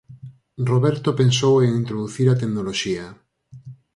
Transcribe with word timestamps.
Roberto 0.69 1.09
pensou 1.21 1.53
en 1.59 1.71
introducir 1.81 2.27
a 2.29 2.39
tecnoloxía. 2.41 3.05